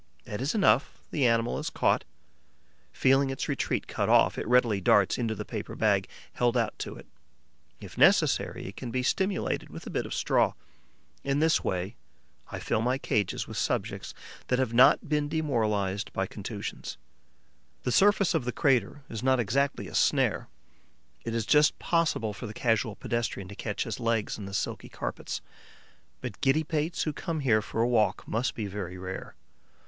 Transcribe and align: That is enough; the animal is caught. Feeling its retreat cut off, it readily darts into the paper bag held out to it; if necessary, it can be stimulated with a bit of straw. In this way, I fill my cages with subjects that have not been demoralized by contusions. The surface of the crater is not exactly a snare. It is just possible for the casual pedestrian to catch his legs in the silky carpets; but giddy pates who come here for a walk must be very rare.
That 0.23 0.41
is 0.41 0.55
enough; 0.55 0.97
the 1.11 1.27
animal 1.27 1.59
is 1.59 1.69
caught. 1.69 2.05
Feeling 2.91 3.29
its 3.29 3.47
retreat 3.47 3.85
cut 3.85 4.09
off, 4.09 4.35
it 4.39 4.47
readily 4.47 4.81
darts 4.81 5.19
into 5.19 5.35
the 5.35 5.45
paper 5.45 5.75
bag 5.75 6.07
held 6.33 6.57
out 6.57 6.73
to 6.79 6.95
it; 6.95 7.05
if 7.79 7.99
necessary, 7.99 8.65
it 8.65 8.75
can 8.75 8.89
be 8.89 9.03
stimulated 9.03 9.69
with 9.69 9.85
a 9.85 9.91
bit 9.91 10.07
of 10.07 10.15
straw. 10.15 10.53
In 11.23 11.37
this 11.37 11.63
way, 11.63 11.95
I 12.51 12.57
fill 12.57 12.81
my 12.81 12.97
cages 12.97 13.47
with 13.47 13.57
subjects 13.57 14.15
that 14.47 14.57
have 14.57 14.73
not 14.73 15.07
been 15.07 15.29
demoralized 15.29 16.11
by 16.13 16.25
contusions. 16.25 16.97
The 17.83 17.91
surface 17.91 18.33
of 18.33 18.43
the 18.43 18.51
crater 18.51 19.03
is 19.07 19.21
not 19.21 19.39
exactly 19.39 19.87
a 19.87 19.93
snare. 19.93 20.47
It 21.25 21.35
is 21.35 21.45
just 21.45 21.77
possible 21.77 22.33
for 22.33 22.47
the 22.47 22.55
casual 22.55 22.95
pedestrian 22.95 23.47
to 23.49 23.55
catch 23.55 23.83
his 23.83 23.99
legs 23.99 24.35
in 24.39 24.45
the 24.47 24.55
silky 24.55 24.89
carpets; 24.89 25.41
but 26.21 26.41
giddy 26.41 26.63
pates 26.63 27.03
who 27.03 27.13
come 27.13 27.41
here 27.41 27.61
for 27.61 27.81
a 27.81 27.87
walk 27.87 28.27
must 28.27 28.55
be 28.55 28.65
very 28.65 28.97
rare. 28.97 29.35